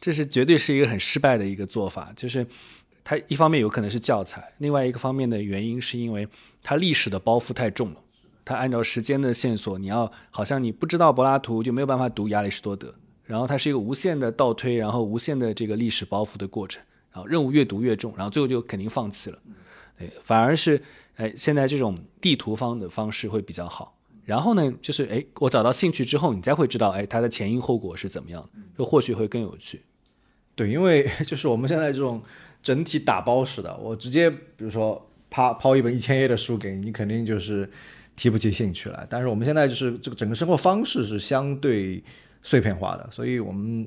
[0.00, 2.46] 这是绝对是一个很失败的一个做法，就是
[3.04, 6.26] 它一方面有可能是教材，另外一个方面的原因是因为
[6.62, 8.02] 它历史的包袱太重了。
[8.42, 12.94] 它按照时间的线索，你要好像你不知道柏拉图就没有办法读亚里士多德，
[13.30, 19.38] 然后它是一个无限的倒推，然后无限的这个历史包袱的过程，然后任务越读越重，然后最后就肯定放弃了。
[19.96, 20.82] 对，反而是
[21.14, 23.96] 哎现在这种地图方的方式会比较好。
[24.24, 29.80] 然后呢，就是哎我找到兴趣之后，你再会知道哎它的前因后果是怎么样的，就或许会更有趣。
[30.56, 32.20] 对，因为就是我们现在这种
[32.62, 37.70] 整体打包式的，我直接比如说抛抛一本一千页的书给你，你肯定就是
[38.16, 39.06] 提不起兴趣来。
[39.08, 42.02] 但是我们现在就是这个整个生活方式是相对
[42.42, 43.86] 碎片化的，所以我们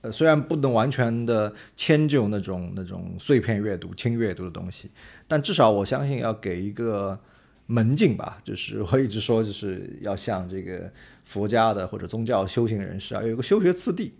[0.00, 4.90] 呃虽然不能完全的迁就那种那种碎片阅读、轻阅读的东西，
[5.28, 7.18] 但至少我相信要给一个
[7.66, 8.38] 门径吧。
[8.44, 10.90] 就是我一直说，就是要像这个
[11.24, 14.12] 佛家的或者宗教修行人士啊，有一个修学次第，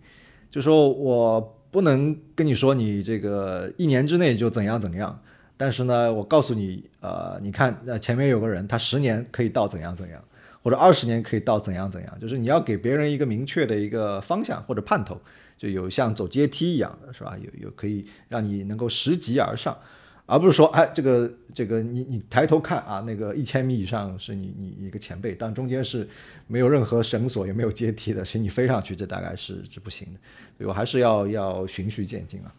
[0.51, 1.61] 就说我。
[1.75, 5.21] 不能跟你说你这个一年之内就怎样怎样，
[5.57, 10.23] 但是呢，我告诉你，呃，你看，呃，前面有个人，他十年可以到怎样怎样，
[10.65, 15.21] 或者二十年可以到怎样怎样，就是你要给别人一个明确的一个方向或者盼头，
[15.59, 17.37] 就有像走阶梯一样的是吧？
[17.39, 19.77] 有有可以让你能够拾级而上，
[20.25, 26.09] 而不是说哎这个这个你你抬头看啊，那个一千米以上是你你一个前辈，但中间是
[26.47, 30.21] 没有任何绳索也没有阶梯的，所以你飞上去，这大概是是不行的。
[30.57, 32.51] 所以我还是要要循序渐进啊。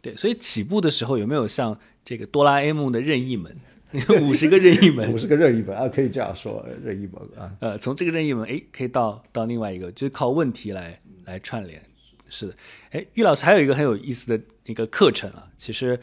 [0.00, 3.54] 对，所以起步的时候有没有像这个哆啦 A 梦的任意门，
[4.22, 7.52] 五十个任意门五，十个任意门啊，可以这样说，任意门啊。
[7.60, 11.82] 呃，从这个任意门，哎，可以到到另外一个，就是靠问题来来串联。
[12.28, 12.56] 是的，
[12.92, 16.00] 哎，玉老师还有一个很有意思的一个课程啊，其实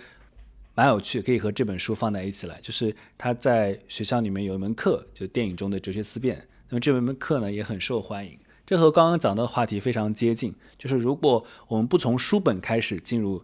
[0.75, 2.59] 蛮有趣，可以和这本书放在一起来。
[2.61, 6.47] 就是他在学校里面有一门课，就电影中的哲学思辨。
[6.69, 10.55] 那么这门课呢也很受欢迎，这和刚刚讲到的话题非常接近。
[10.77, 13.43] 就是如果我们不从书本开始进入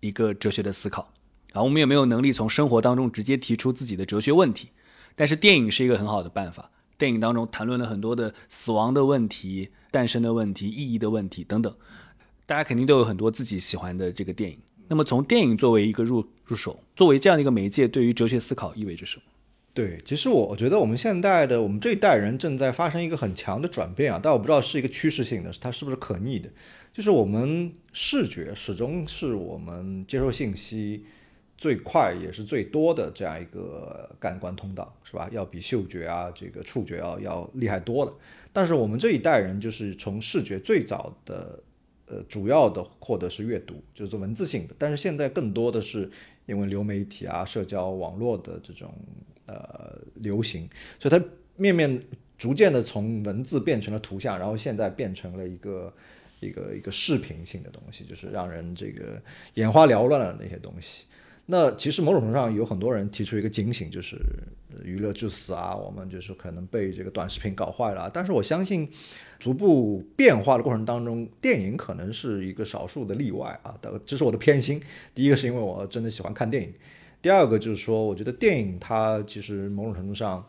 [0.00, 1.12] 一个哲学的思考，
[1.52, 4.68] 啊，我们也没有能力从生活当中直接提出自己的哲学问题。
[5.14, 6.70] 但是电影是一个很好的办法。
[6.98, 11.74] 电影当中谈论了很多的死亡的问题、诞生的问题、意义的问题等等。
[12.46, 14.58] 大家肯定都有很多自己喜欢的这个电影。
[14.88, 19.22] 那么从电影作为一个入入手，作为这样的一个媒介，对于哲学思考意味着什么？
[19.74, 26.50] 对，其实我我觉得我们现代的我们这一代人正在发生一个很强的转变啊，但我不知道是一个趋势性的，它是不是可逆的？
[26.92, 31.06] 就是我们视觉始终是我们接受信息
[31.62, 35.28] 最快也是最多的这样一个感官通道，是吧？
[35.30, 38.12] 要比嗅觉啊、这个触觉要要厉害多了。
[38.52, 41.62] 但是我们这一代人就是从视觉最早的
[42.06, 46.10] 呃主要的获得是阅读，就是文字性的，但是现在更多的是
[46.46, 48.92] 因为流媒体啊、社交网络的这种
[49.46, 52.02] 呃流行，所以它面面
[52.36, 55.94] 逐渐的从文字变成了图像，然后现在变成了一个
[56.40, 59.22] 一个一个视频性的东西，就是让人这个
[59.54, 61.04] 眼花缭乱的那些东西。
[61.46, 64.16] 那其实某种程度上有很多人提出一个警醒，就是
[64.84, 68.08] 娱乐至死啊，我们就是可能被这个短视频搞坏了。
[68.14, 68.88] 但是我相信，
[69.40, 73.76] 逐步变化的过程当中，电影可能是一个少数的例外啊。
[74.06, 74.80] 这是我的偏心。
[75.14, 76.72] 第一个是因为我真的喜欢看电影，
[77.20, 80.48] 第二个就是说，我觉得电影它其实某种程度上，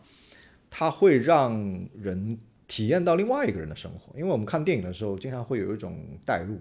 [0.70, 1.52] 它会让
[2.00, 4.16] 人体验到另外一个人的生活。
[4.16, 6.60] 因为我们看电影的时候，经常会有一种代入，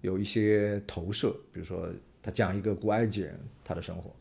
[0.00, 1.88] 有一些投射，比如说
[2.30, 4.14] 讲一个古埃及人他的生活，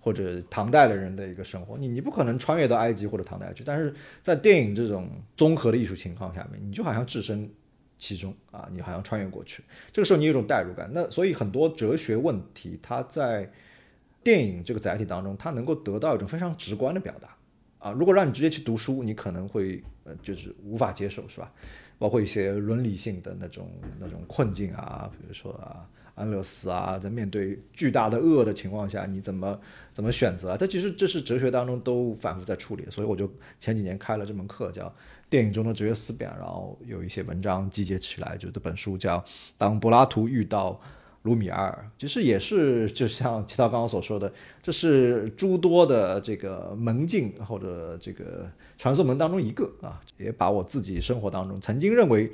[0.00, 7.50] 或者唐代的人的一个生活，你你不可能穿越到埃及或者唐代去，但是在电影这种综合的艺术情况下面，你就好像置身
[7.98, 10.88] 其中啊，你好像穿越过去，这个时候你有一种代入感。
[10.92, 13.50] 那所以很多哲学问题，它在
[14.22, 17.36] 电影这个载体当中，它能够得到一种非常直观的表达
[17.78, 17.90] 啊。
[17.92, 21.52] 如果让你直接去读书，你可能会呃就是无法接受，是吧？
[21.98, 23.68] 包括一些伦理性的那种
[23.98, 25.84] 那种困境啊，比如说啊，
[26.18, 29.58] 安乐死啊，在面对巨大的恶的情况下，你怎么
[29.92, 30.56] 怎么选择啊？
[30.58, 34.86] 它其实这是哲学当中都反复在处理，所以我就前几年开了这门课，叫
[35.30, 39.18] 《电影中的哲学思辨》，然后有一些文章集结起来，就这本书叫
[39.56, 40.80] 《当柏拉图遇到
[41.22, 52.32] 卢米埃尔》，其实也是就像齐涛刚刚所说的，这是诸多的这个门径或者这个传送门当中一个啊，也把我自己生活当中曾经认为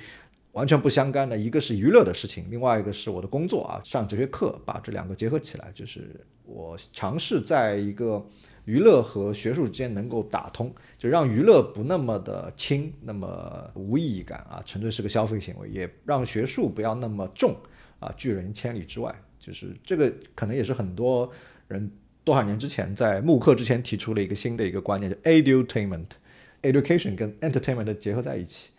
[0.54, 8.24] 完全不相干的，一个是娱乐的事情，另外一个是我的工作啊，上哲学课，把这两个结合起来，就是我尝试在一个
[8.64, 17.56] 娱乐和学术之间能够打通，就让娱乐不那么的轻，那么无意义感啊，纯粹是个消费行为，也让学术不要那么重
[17.98, 19.14] 啊，拒人千里之外。
[19.40, 21.30] 就是这个可能也是很多
[21.68, 21.90] 人
[22.22, 28.70] 多少年之前在慕课之前提出了一个新的一个观念，叫 edutainment，education 跟 entertainment 结合在一起。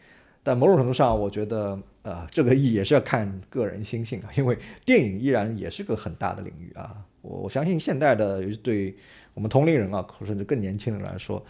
[0.45, 4.55] 但某种程度上，我觉得呃，这个意义也是要看个人心性啊，因为
[4.85, 6.95] 电影依然也是个很大的领域啊。
[7.23, 8.95] 我我相信现代的，对
[9.33, 11.43] 我们同龄人啊，甚至更年轻的人来说，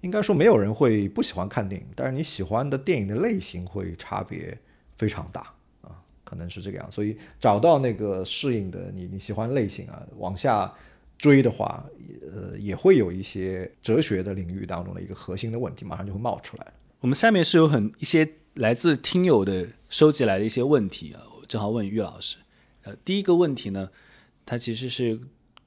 [0.00, 4.58] 应该说没有人会不喜欢看电影，但是你喜欢的电影的类型会差别
[4.98, 5.42] 非常大
[5.82, 6.90] 啊，可能是这个样。
[6.90, 10.74] 所以找到那个适应的你你喜欢类型啊，往下
[11.16, 11.84] 追的话，
[12.34, 16.66] 呃，也会有一些哲学的领域当中的一个核心的问题，马上就会冒出来。
[16.98, 22.36] 我们下面是有很一些来自听友的收集来的一些问题啊，我正好问于老师。
[22.82, 23.88] 呃，第一个问题呢，
[24.44, 25.20] 它其实是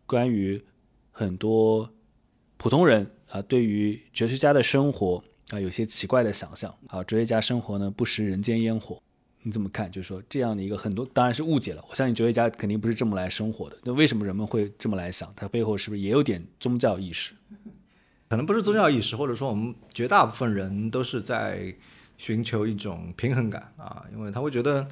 [0.06, 0.62] 关于
[1.12, 1.89] 很多
[2.58, 9.02] 普通人啊对于哲学家的生活啊有些奇怪的想象啊，哲学家生活呢不食人间烟火，
[9.43, 9.89] 你怎么看？
[9.89, 13.78] 就是说这样的一个很多当然是误解了，我相信哲学家肯定不是这么来生活的。
[13.84, 15.32] 那为什么人们会这么来想？
[15.36, 17.34] 他背后是不是也有点宗教意识？
[18.28, 21.74] 可能不是宗教意识，或者说我们绝大部分人都是在
[22.24, 24.88] 寻求一种平衡感啊，因为他会觉得，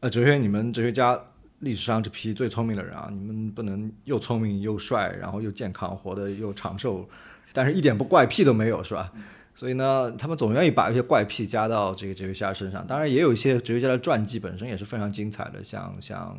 [0.00, 1.18] 呃，哲学你们哲学家
[1.60, 7.08] 历史上这批最聪明的人啊，你们不能又聪明又帅，然后又健康，活得又长寿，
[7.54, 9.10] 但是一点不怪癖都没有，是吧？
[9.54, 12.86] 所以呢，他们总愿意把一些怪癖加到这个哲学家身上。
[12.86, 16.38] 当然，也有一些哲学家的传记本身也是非常精彩的，像像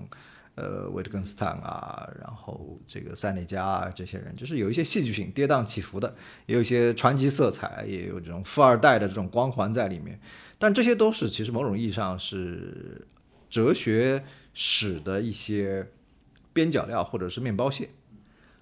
[0.58, 6.16] 呃，维特根斯坦啊，然后这个塞内加啊，这些人就是有一些戏剧性、跌宕起伏的，
[6.48, 10.20] 也有一些传奇色彩，也有这种富二代的这种光环在里面。
[10.58, 13.08] 但这些都是其实某种意义上是
[13.52, 14.24] 哲学
[14.56, 15.88] 史的一些
[16.54, 17.88] 边角料或者是面包屑。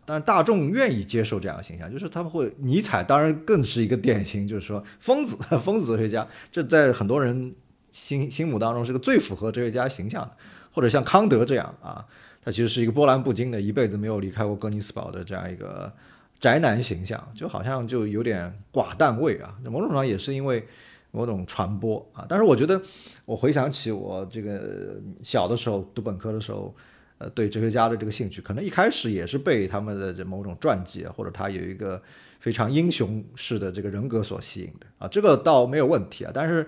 [0.06, 7.56] 但是大众愿意接受这样的形象，就是他们会尼采当然更是一个典型，就是说疯子、 疯子哲学家，这在很多人
[7.90, 10.36] 心心目当中是个最符合哲学家形象的，
[10.76, 12.06] 或者像康德这样啊，
[12.44, 15.90] 他其实是一个波澜不惊的，一辈子没有离开过哥尼斯堡的这样一个
[16.38, 19.56] 宅男形象，就好像就有点寡淡味啊。
[19.64, 20.68] 某种上也是因为
[21.12, 22.26] 某种传播啊。
[22.28, 22.82] 但是我觉得，
[23.24, 26.76] 我回想起我这个小的时候读本科的时候。
[27.18, 32.00] 呃，对哲学家的这个兴趣，可能一开始也是被他们的这某种传记啊，或者他有一个
[32.42, 36.32] 非常英雄式的这个人格所吸引的啊，这个倒没有问题啊。
[36.34, 36.68] 但是，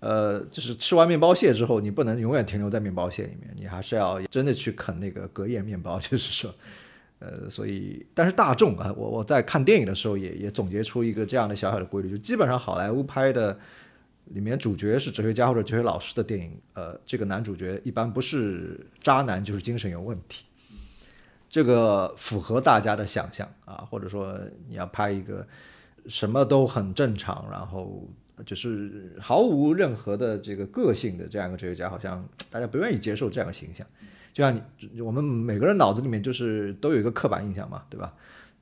[0.00, 5.98] 呃，就是吃完面包屑之后，你不能永远停留在面包屑里面，你还是要真的去啃那个隔夜面包。
[5.98, 6.54] 就是说，
[7.18, 13.58] 呃，所以，但是大众啊，我我在看电影的时候也也总结出一个这样的小小的规律，就基本上好莱坞拍的。
[14.34, 20.44] 里面主角是哲学家或者哲学老师的电影，呃，这个男主角一般不是渣男就是精神有问题，
[21.48, 24.38] 这个符合大家的想象啊，或者说
[24.68, 25.48] 你要拍一个
[26.08, 28.06] 什么都很正常，然后
[28.44, 33.86] 就是毫无任何的这个个性的这样一个哲学家，好像大家不愿意接受这样的形象，
[34.32, 34.54] 就像
[34.92, 38.14] 你我们每个人脑子里面就是都有一个刻板印象嘛，对吧？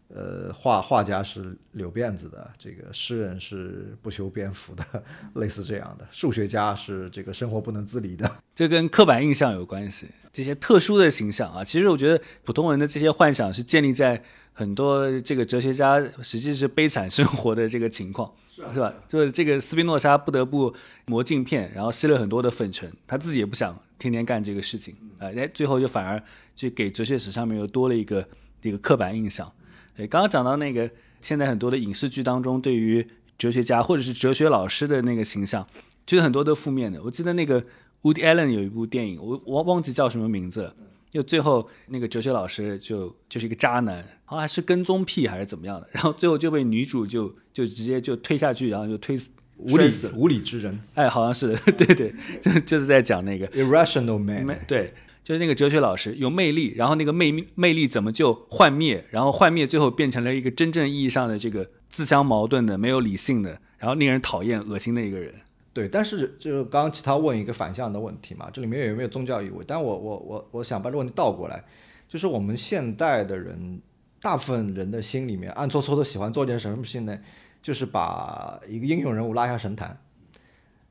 [0.08, 4.84] 呃，画画家是留辫子的，这个诗人是不修边幅的，
[5.34, 6.06] 类似这样的。
[6.12, 10.06] 数学家是这个生活不能自理的， 这跟刻板印象有关系。
[10.32, 18.94] 这些特殊的形象啊，其实我觉得普通人的这些幻想是建立在很多这个哲学家实际是悲惨生活的这个情况，是吧？
[19.08, 20.72] 就是这个斯宾诺莎不得不
[21.06, 26.22] 磨镜片，然后吸了很多的粉尘，他自己也不想天天干这个事情啊，哎，最后就反而
[26.54, 28.24] 就给哲学史上面又多了一个
[28.60, 29.52] 这个刻板印象。
[29.96, 30.90] 对，刚刚讲到那个，
[31.22, 33.06] 现在很多的影视剧当中，对于
[33.38, 35.66] 哲学家或者是哲学老师的那个形象，
[36.04, 37.02] 就是很多都负面的。
[37.02, 37.60] 我记得那个
[38.02, 40.74] Woody Allen 有一部电影，我我忘记叫什么名字了，
[41.10, 50.12] 就最后那个哲学老师就就是一个渣男，好像是跟踪癖还是怎么样的，然后最后就被女主就就直接就推下去，然后就推死，无理死。
[50.14, 54.92] 无理之人哎，好像是， 对对，就就是在讲那个，irrational man，对。
[55.26, 65.34] 就是那个哲学老师有魅力，然后那个魅魅力怎么就幻灭，然后幻灭最后变成了一个真正意义上的这个自相矛盾的、没有理性的，然后令人讨厌、恶心的一个人。
[65.72, 69.64] 对，但是就刚刚其他问一个反向的问题嘛，这里面有没有宗教意味？
[69.66, 71.64] 但我我我我想把这个问题倒过来，
[72.06, 73.80] 就是我们现代的人，
[74.22, 77.18] 大部分人的心里面暗搓搓的喜欢做件什么事情呢？
[77.60, 79.98] 就是把一个英雄人物拉下神坛。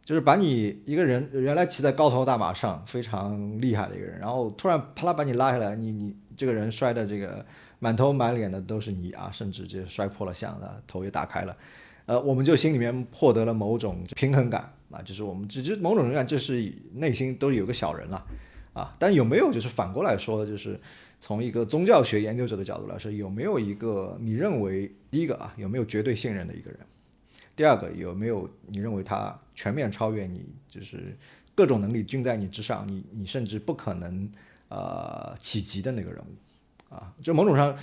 [0.05, 7.43] 就是把你一个人原来骑在高头大马上非常厉害的一个人，然后突然啪啦把你拉下来，你你这个人摔的这个
[7.79, 11.57] 满头满脸的都是泥啊，甚至就摔破了相的，头也打开了，
[12.05, 18.23] 呃，我们就心里面获得了某种平衡感啊，就是我们只是某种人感，就是内心都有个小人了
[18.73, 18.95] 啊。
[18.99, 20.79] 但有没有就是反过来说，就是
[21.19, 26.79] 从一个宗教学研究者的角度来说，有没有一个你认为第一个啊，有没有绝对信任的一个人？
[27.55, 31.17] 第二个有没有你认为他全面超越你，就是
[31.55, 34.29] 各种能力均在你之上，你你甚至不可能
[34.67, 37.13] 呃企及的那个人物啊？
[37.21, 37.73] 就某种上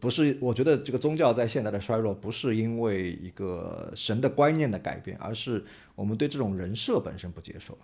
[0.00, 5.64] 不是，我觉得这个宗教在现代的衰落，不是因为一个神的观念的改变，而是
[5.94, 7.78] 我们对这种人设本身不接受，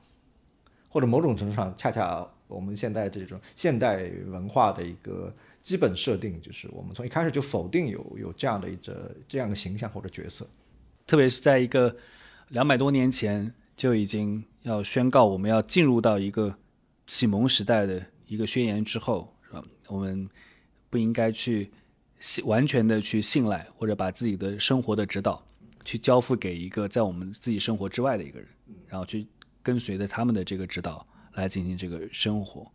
[0.88, 5.32] 或者某种程度上，恰恰我们现在这种现代文化的一个
[5.62, 10.44] 基本设定，就是我们从一开始就否定有有这样的一个这样的形象或者角色。
[11.06, 11.96] 特别是在一个
[12.48, 16.56] 两百多年前就已经要宣告我们要进入到一个
[17.06, 19.62] 启蒙时代的一个宣言之后，是吧？
[19.88, 20.28] 我们
[20.90, 21.70] 不应该去
[22.18, 25.46] 信完全的去信赖，或者把自己的生活的指导
[25.84, 28.48] 去交付给一个在我们自己生活之外的一个人，
[28.88, 29.26] 然后去
[29.62, 32.70] 跟随着他们的这个指导来进行这个生活。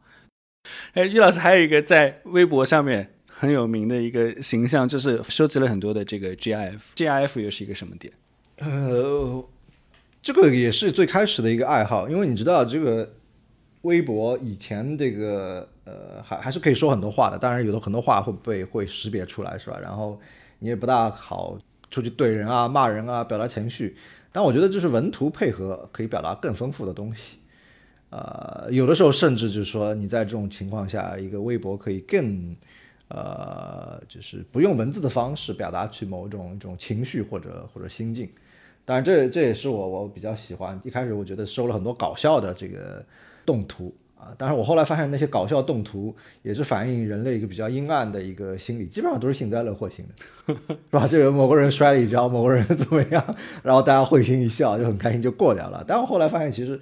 [0.93, 8.13] 哎，于老师还有一个在微博上面很有名的一个形象，就是收集了很多的这个 GIF，GIF 又是一个什么点？
[8.59, 9.43] 呃，
[10.21, 13.13] 这个也是最开始的一个爱好，因为你知道这个
[13.81, 19.79] 微博以前这个呃还还是可以说很多话的，当然有的很多话会被会识别出来是吧？
[19.81, 20.21] 然后
[20.59, 21.57] 你也不大好
[21.89, 23.95] 出去怼人啊、骂人啊、表达情绪，
[24.31, 27.39] 但我觉得就是文图配合可以表达更丰富的东西。
[28.11, 32.55] 呃，有的时候甚至就是说你在这种情况下，一个微博可以更
[33.13, 38.29] 呃就是不用文字的方式表达去某种一种情绪或者或者心境。
[38.83, 40.79] 当然，这这也是我我比较喜欢。
[40.83, 43.05] 一开始我觉得收了很多搞笑的这个
[43.45, 44.33] 动图啊。
[44.37, 51.07] 但是，我后来发现那些搞笑动图也是反映人类一个比较阴暗的一个心理，基本上都是幸灾乐祸型的， 是吧？
[51.07, 55.85] 这个某个人摔了一跤，某个人怎么样， 然后大家会心一笑，就很开心就过掉了。
[55.87, 56.81] 但我后来发现，其实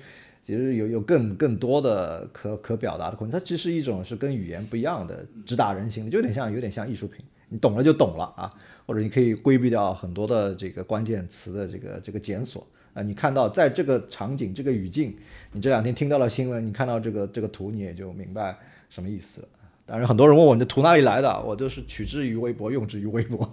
[0.49, 8.51] 其实有有更更多的可可表达的空间，它其实一种是跟语言不一样的，直达人心的，就有点像有点像艺术品，你懂了就懂了啊，
[8.87, 12.65] 或者你可以规避掉很多的这个关键词的这个这个检索。
[12.95, 15.15] 啊，你看到在这个场景、这个语境，
[15.51, 18.57] 你这两天听到了新闻，你看到这个这个图，你也就明白
[18.89, 19.47] 什么意思。
[19.85, 23.47] 当然，很多人问我你的图哪里来的，我就是取之于微博，用之于微博。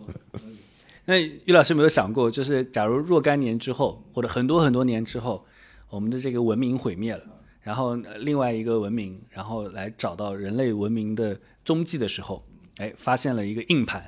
[1.04, 5.44] 那于老师有没有想过，就是假如若干年之后，或者很多很多年之后，
[5.90, 7.22] 我们的这个文明毁灭了，
[7.62, 12.44] 然后另外一个文明，然后来找到人类文明的踪迹的时候。
[12.78, 14.04] 哎，发现了一个硬盘，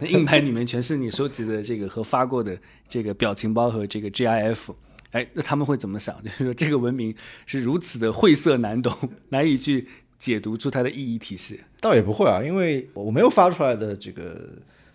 [0.00, 2.56] 那硬盘里面全是你收集的这个和发过的
[2.88, 4.72] 这个表情包和这个 GIF。
[5.10, 6.22] 哎，那他们会怎么想？
[6.22, 7.12] 就是说这个文明
[7.46, 8.96] 是如此的晦涩难懂，
[9.30, 9.88] 难以去
[10.20, 11.62] 解读出它的意义体系。
[11.80, 14.48] 倒也不会啊，因为我没有发出来的这个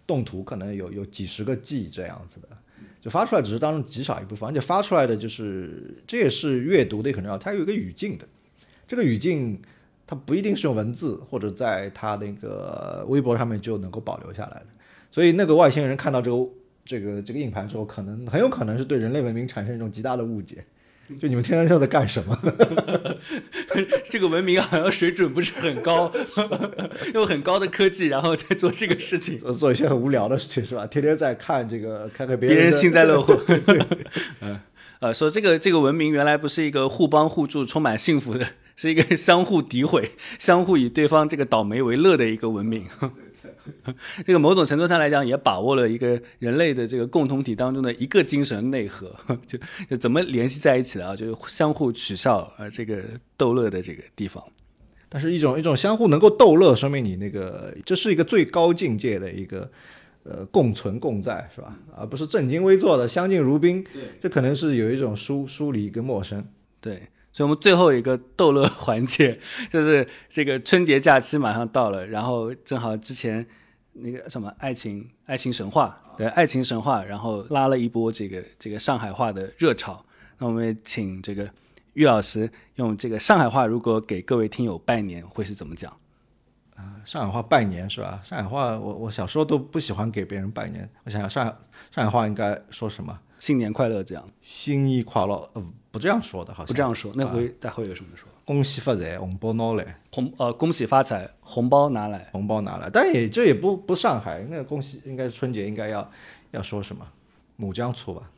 [0.06, 2.48] 动图，可能有有几十个 G 这样子的，
[3.10, 8.28] 发出来只是当中极少一部分，而且发出来的就是这也是阅读的很重要，它有一个语境的，
[8.88, 9.62] 这个语境。
[10.10, 14.68] 它不一定是用文字或者在它那个微博上面就能够保留下来的，
[15.12, 16.50] 所以那个外星人看到这个
[16.86, 20.64] 这个这个硬盘之后，可能很有可能是对人类文明产生一种极大的误解，
[21.20, 22.38] 就你们天天都在干什么？
[24.10, 26.12] 这个文明好像水准不是很高，
[27.14, 30.86] 用很高的科技，然后再做这个事情，做做一些很无聊的事情是吧？
[30.88, 33.40] 天天在看这个看看别人幸灾乐祸。
[34.42, 34.60] 嗯，
[35.00, 38.46] 呃，说这个这个文明原来不是一个互帮互助、充满幸福的。
[38.80, 42.86] 是一个相互诋毁、相互以对方这个倒霉为乐的一个文明。
[44.26, 49.16] 这个某种程度上来讲，也把握了一个人类的这个共同体当中的一个精神内核，
[49.46, 49.58] 就
[49.90, 51.16] 就怎么联系在一起的啊？
[51.16, 53.04] 就是相互取笑啊，这个
[53.36, 54.44] 逗乐的这个地方。
[55.10, 59.70] 但是一种一种相互能够逗乐，说明你那个这是一个最高境界的一个
[60.24, 61.78] 呃共存共在，是吧？
[61.96, 63.86] 而不是正襟危坐的相敬如宾。
[64.20, 66.46] 这可能是有一种疏疏离跟陌生。
[66.82, 67.02] 对。
[67.38, 73.46] 所以，我们最后一个逗乐环节 就是这个春节假期马上到了，然后正好之前
[73.94, 80.04] 那个什么爱情爱情神话，对爱情神话，然后拉了一波这个这个上海话的热潮。
[80.40, 81.48] 那我们请这个
[81.94, 85.96] 玉老师用这个上海话，如果给各位听友拜年，会是怎么讲？
[86.76, 88.20] 啊，上海话拜年是吧？
[88.24, 90.90] 上海话，我我小时候都不喜欢给别人拜年。
[91.04, 91.56] 我想想，上海
[91.92, 93.20] 上海话应该说什么？
[93.38, 94.28] 新年快乐，这样。
[94.42, 95.64] 新年快乐，呃，
[95.98, 97.12] 不这样说的，好像不这样说。
[97.16, 98.30] 那回大会有什么说？
[98.46, 100.00] 恭喜发财，红包拿来。
[100.14, 102.28] 红呃，恭喜发财，红包拿来。
[102.32, 106.08] 红包拿来，但也这也不不上海，那个恭喜应该春节应该要
[106.52, 107.04] 要说什么？
[107.56, 108.30] 母江醋吧。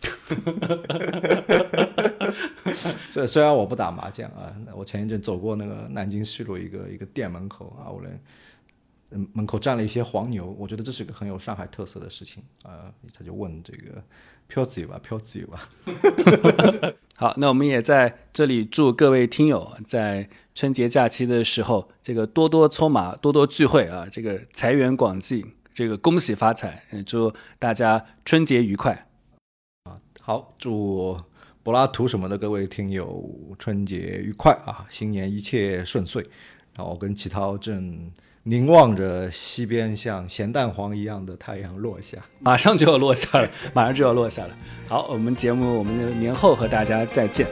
[3.08, 8.20] 虽虽然我不打麻将啊，我前一阵走过那个南京西路一个一个店门口啊，我连。
[9.12, 12.92] 嗯，门口站了一些黄牛，我觉得这是一个很有上海特色的事情啊。
[13.12, 14.00] 他就问这个
[14.46, 15.68] 飘子有吧，飘子有吧。
[17.16, 25.44] 好，那我们也在这里祝各位听友在春节假期的时候，这个多多搓麻，多多聚会啊，这个财源广进，
[25.74, 29.08] 这个恭喜发财，祝大家春节愉快
[29.84, 29.98] 啊！
[30.20, 31.20] 好，祝
[31.64, 36.24] 柏拉图什么的各位听友春节愉快啊，新年一切顺遂。
[36.76, 38.08] 然后跟齐涛正。
[38.44, 44.56] 凝望着西边像咸蛋黄一样的太阳落下，马上就要落下了，马上就要落下了。
[44.88, 47.46] 好，我们节目我们年后和大家再见。